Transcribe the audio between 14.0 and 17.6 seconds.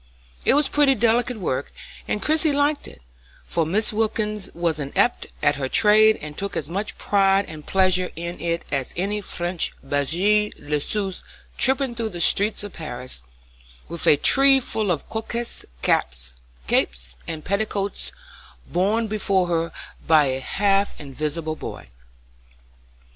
a tree full of coquettish caps, capes, and